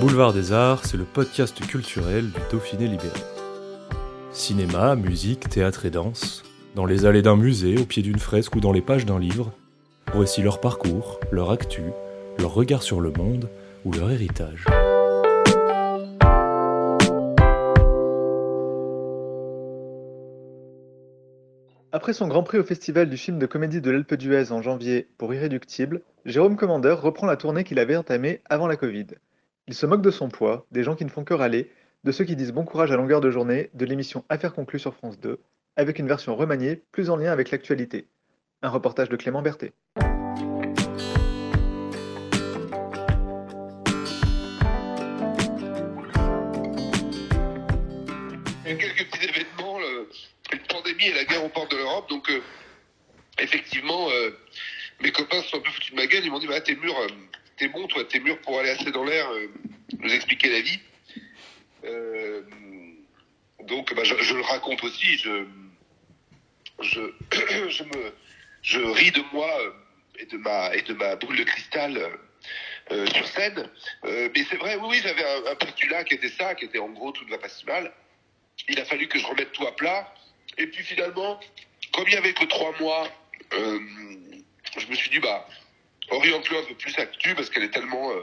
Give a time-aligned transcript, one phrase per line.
[0.00, 3.18] Boulevard des Arts, c'est le podcast culturel du Dauphiné libéré.
[4.32, 6.44] Cinéma, musique, théâtre et danse,
[6.74, 9.52] dans les allées d'un musée, au pied d'une fresque ou dans les pages d'un livre,
[10.14, 11.82] voici leur parcours, leur actu,
[12.38, 13.48] leur regard sur le monde
[13.84, 14.64] ou leur héritage.
[21.90, 25.08] Après son Grand Prix au Festival du film de comédie de l'Alpe d'Huez en janvier
[25.18, 29.06] pour Irréductible, Jérôme Commandeur reprend la tournée qu'il avait entamée avant la Covid.
[29.66, 31.72] Il se moque de son poids, des gens qui ne font que râler,
[32.04, 34.94] de ceux qui disent bon courage à longueur de journée, de l'émission Affaires conclues sur
[34.94, 35.40] France 2,
[35.76, 38.08] avec une version remaniée plus en lien avec l'actualité.
[38.60, 39.72] Un reportage de Clément Berthet.
[48.66, 49.78] Quelques petits événements,
[50.52, 52.06] une pandémie et la guerre aux portes de l'Europe.
[52.10, 52.42] Donc, euh,
[53.38, 54.30] effectivement, euh,
[55.00, 56.24] mes copains se sont un peu foutus de ma gueule.
[56.24, 57.06] Ils m'ont dit bah, T'es mûr, euh,
[57.56, 59.48] t'es bon, toi, t'es mûr pour aller assez dans l'air, euh,
[59.98, 60.80] nous expliquer la vie.
[61.84, 62.42] Euh,
[63.64, 65.18] donc, bah, je, le raconte aussi.
[65.18, 65.44] Je,
[66.80, 67.00] je,
[67.70, 68.12] je, me,
[68.62, 69.70] je ris de moi euh,
[70.18, 71.96] et de ma, et de ma boule de cristal.
[71.96, 72.08] euh,
[72.90, 73.68] euh, sur scène,
[74.04, 76.78] Euh, mais c'est vrai, oui, oui, j'avais un, un postulat qui était ça, qui était
[76.78, 77.92] en gros tout ne va pas si mal
[78.68, 80.12] il a fallu que je remette tout à plat.
[80.56, 81.38] Et puis finalement,
[81.92, 83.08] comme il y avait que trois mois,
[83.54, 83.78] euh,
[84.78, 85.46] je me suis dit, bah,
[86.10, 88.22] oriente-le un peu plus actu parce qu'elle est tellement euh,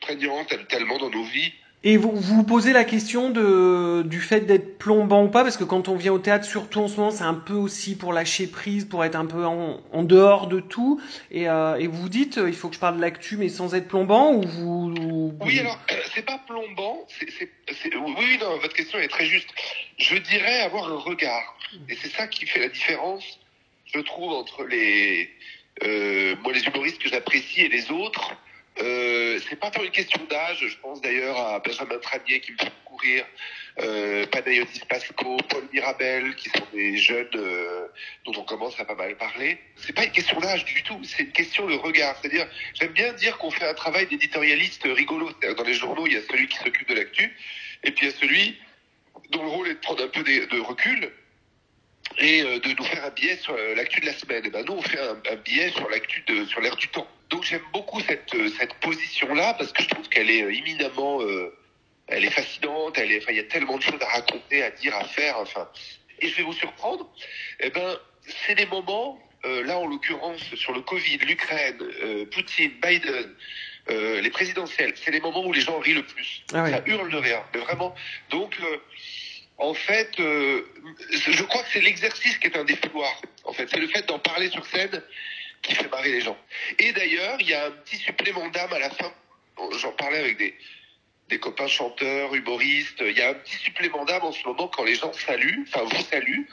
[0.00, 1.52] prégnante, elle est tellement dans nos vies.
[1.84, 5.62] Et vous vous posez la question de, du fait d'être plombant ou pas, parce que
[5.62, 8.48] quand on vient au théâtre, surtout en ce moment, c'est un peu aussi pour lâcher
[8.48, 11.00] prise, pour être un peu en, en dehors de tout.
[11.30, 13.48] Et, euh, et vous vous dites, euh, il faut que je parle de l'actu, mais
[13.48, 14.92] sans être plombant, ou vous...
[14.96, 17.48] vous- Oui, alors, euh, c'est pas plombant, c'est, c'est,
[17.80, 19.48] c'est- oui, oui, non, votre question est très juste.
[19.98, 21.56] Je dirais avoir un regard.
[21.88, 23.38] Et c'est ça qui fait la différence,
[23.94, 25.30] je trouve, entre les,
[25.84, 28.36] euh, moi, les humoristes que j'apprécie et les autres.
[28.80, 32.58] Euh, c'est pas pour une question d'âge, je pense d'ailleurs à Benjamin Tranier qui me
[32.58, 33.26] fait courir,
[33.80, 37.88] euh, Panayotis Pasco, Paul Mirabel, qui sont des jeunes euh,
[38.24, 39.58] dont on commence à pas mal parler.
[39.74, 42.16] C'est pas une question d'âge du tout, c'est une question de regard.
[42.20, 45.30] C'est-à-dire, j'aime bien dire qu'on fait un travail d'éditorialiste rigolo.
[45.56, 47.36] Dans les journaux, il y a celui qui s'occupe de l'actu,
[47.82, 48.60] et puis il y a celui
[49.30, 51.10] dont le rôle est de prendre un peu de recul
[52.16, 54.44] et euh, de nous faire un billet sur euh, l'actu de la semaine.
[54.46, 57.06] Et ben nous, on fait un, un billet sur l'actu de sur l'air du temps.
[57.30, 61.54] Donc j'aime beaucoup cette euh, cette position-là parce que je trouve qu'elle est éminemment, euh,
[62.06, 62.96] elle est fascinante.
[62.96, 65.38] Elle est, enfin, il y a tellement de choses à raconter, à dire, à faire.
[65.38, 65.68] Enfin,
[66.20, 67.08] et je vais vous surprendre.
[67.60, 67.96] Eh ben,
[68.46, 69.20] c'est des moments.
[69.44, 73.34] euh, là, en l'occurrence, sur le Covid, l'Ukraine, euh, Poutine, Biden,
[73.90, 76.42] euh, les présidentielles, c'est les moments où les gens rient le plus.
[76.52, 76.70] Ah ouais.
[76.70, 77.94] Ça hurle de rire, mais vraiment.
[78.30, 78.76] Donc, euh,
[79.58, 80.62] en fait, euh,
[81.10, 83.20] je crois que c'est l'exercice qui est un défouloir.
[83.44, 85.02] En fait, c'est le fait d'en parler sur scène
[85.62, 86.38] qui fait marrer les gens.
[86.78, 89.12] Et d'ailleurs, il y a un petit supplément d'âme à la fin.
[89.80, 90.56] J'en parlais avec des,
[91.28, 93.00] des copains chanteurs, humoristes.
[93.00, 95.82] Il y a un petit supplément d'âme en ce moment quand les gens saluent, enfin
[95.82, 96.48] vous saluent,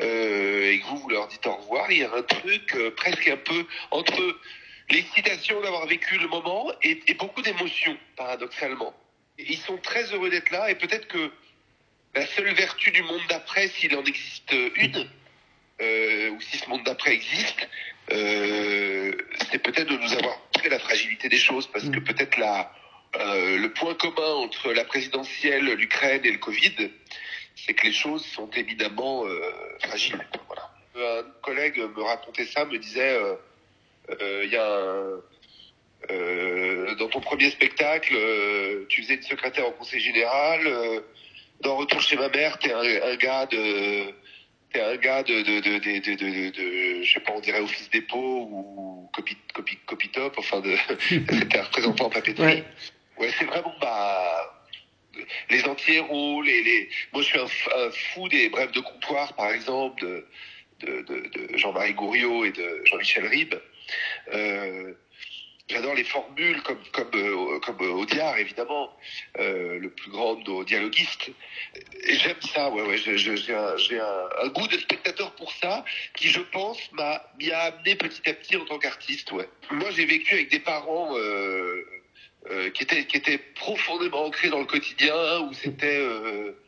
[0.00, 1.90] euh, et que vous, vous leur dites au revoir.
[1.90, 4.38] Il y a un truc euh, presque un peu entre
[4.90, 8.94] l'excitation d'avoir vécu le moment et, beaucoup d'émotions, paradoxalement.
[9.38, 11.32] Ils sont très heureux d'être là et peut-être que
[12.14, 15.08] la seule vertu du monde d'après, s'il en existe une,
[15.80, 17.68] euh, ou si ce monde d'après existe,
[18.12, 19.12] euh,
[19.50, 22.72] c'est peut-être de nous avoir montré la fragilité des choses, parce que peut-être la,
[23.16, 26.90] euh, le point commun entre la présidentielle, l'Ukraine et le Covid,
[27.56, 29.24] c'est que les choses sont évidemment
[29.80, 30.24] fragiles.
[30.46, 30.70] Voilà.
[30.96, 33.18] Un collègue me racontait ça, me disait,
[34.20, 35.20] il y a
[36.10, 38.14] un, dans ton premier spectacle,
[38.88, 41.02] tu faisais une secrétaire au conseil général.
[41.64, 44.12] Dans Retour chez ma mère, t'es un, un gars de,
[44.72, 47.60] t'es un gars de, de, de, de, de, de, de- je sais pas, on dirait
[47.60, 50.74] office dépôt ou copie, copie, copie top, enfin de,
[51.08, 52.44] c'était un représentant en papeterie.
[52.46, 52.64] Ouais.
[53.18, 54.60] Ouais, c'est vraiment, bah,
[55.50, 60.02] les anti-héros, les, les, moi je suis un, fou des brèves de comptoir, par exemple,
[60.02, 60.26] de,
[60.80, 63.54] de, de, de Jean-Marie Gouriot et de Jean-Michel Ribes.
[64.32, 64.92] Euh,
[65.68, 68.94] J'adore les formules comme comme euh, euh, Audiard évidemment,
[69.38, 71.30] euh, le plus grand de nos dialoguistes.
[72.06, 72.98] Et j'aime ça, ouais ouais.
[72.98, 75.82] J'ai un, un, goût de spectateur pour ça,
[76.16, 79.48] qui je pense m'a m'y a amené petit à petit en tant qu'artiste, ouais.
[79.70, 81.14] Moi j'ai vécu avec des parents.
[82.74, 86.06] Qui était qui était profondément ancré dans le quotidien où c'était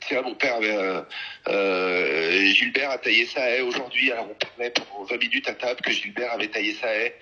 [0.00, 5.16] tiens mon père avait Gilbert a taillé sa haie aujourd'hui alors on parlait pendant 20
[5.18, 7.14] minutes à table que Gilbert avait taillé sa haie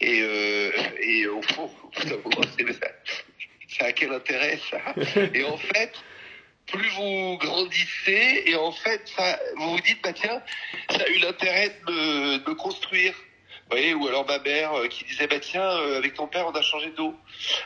[0.00, 1.70] et euh, et au fond
[3.68, 4.78] ça a quel intérêt ça
[5.34, 5.92] et en fait
[6.66, 10.42] plus vous grandissez et en fait ça vous vous dites bah tiens
[10.90, 13.14] ça a eu l'intérêt de me, de construire
[13.70, 16.52] voyez, ou alors ma mère euh, qui disait bah tiens euh, avec ton père on
[16.52, 17.14] a changé d'eau.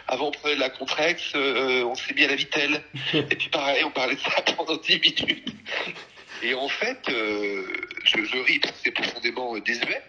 [0.06, 2.82] Avant on prenait de la Contrex, euh, on s'est mis à la Vitelle.
[3.14, 5.44] Et puis pareil on parlait de ça pendant 10 minutes.
[6.42, 10.02] Et en fait je, je ris parce que c'est profondément désuet.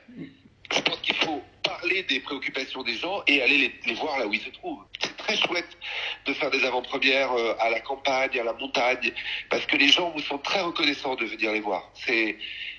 [0.75, 4.27] Je pense qu'il faut parler des préoccupations des gens et aller les, les voir là
[4.27, 4.83] où ils se trouvent.
[4.99, 5.77] C'est très chouette
[6.25, 9.11] de faire des avant-premières à la campagne, à la montagne,
[9.49, 11.89] parce que les gens vous sont très reconnaissants de venir les voir.
[11.93, 12.37] C'est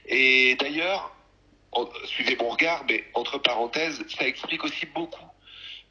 [0.09, 1.17] et d'ailleurs
[2.05, 5.27] suivez mon regard, mais entre parenthèses, ça explique aussi beaucoup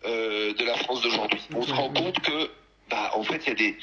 [0.06, 1.42] euh, de la France d'aujourd'hui.
[1.54, 2.50] On se rend compte que,
[2.90, 3.78] bah, en fait, il y a des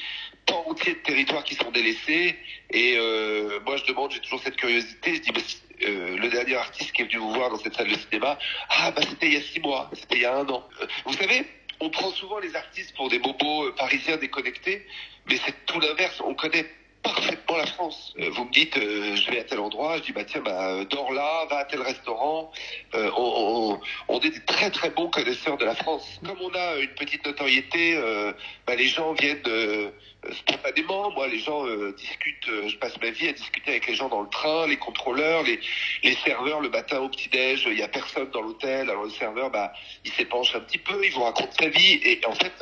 [0.46, 2.36] pans entiers de territoires qui sont délaissés.
[2.70, 5.16] Et euh, moi, je demande, j'ai toujours cette curiosité.
[5.16, 5.40] Je dis, bah,
[5.84, 8.38] euh, le dernier artiste qui est venu vous voir dans cette salle de cinéma,
[8.68, 10.68] ah, bah, c'était il y a six mois, c'était il y a un an.
[10.80, 11.44] Euh, vous savez,
[11.80, 14.86] on prend souvent les artistes pour des bobos euh, parisiens déconnectés,
[15.28, 16.20] mais c'est tout l'inverse.
[16.24, 16.66] On connaît
[17.02, 18.14] parfaitement la France.
[18.18, 20.84] Euh, vous me dites, euh, je vais à tel endroit, je dis, bah tiens, bah,
[20.84, 22.52] dors là, va à tel restaurant.
[22.94, 26.20] Euh, on, on, on, est des très très bons connaisseurs de la France.
[26.24, 28.32] Comme on a une petite notoriété, euh,
[28.66, 29.90] bah, les gens viennent euh,
[30.32, 31.10] spontanément.
[31.10, 31.64] Moi, les gens
[31.96, 35.42] discutent, je passe ma vie à discuter avec les gens dans le train, les contrôleurs,
[35.42, 35.58] les,
[36.04, 39.50] les serveurs le matin au petit-déj, il y a personne dans l'hôtel, alors le serveur,
[39.50, 39.72] bah,
[40.04, 42.52] il s'épanche un petit peu, il vous raconte sa vie, et en fait,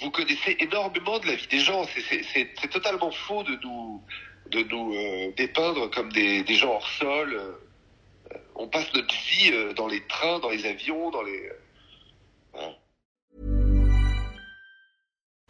[0.00, 1.84] vous connaissez énormément de la vie des gens.
[2.32, 4.02] C'est totalement faux de nous,
[4.50, 7.34] de nous euh, dépeindre comme des, des, gens hors sol.
[7.34, 11.50] Euh, on passe notre vie euh, dans les trains, dans les avions, dans les...
[12.54, 12.74] Hein.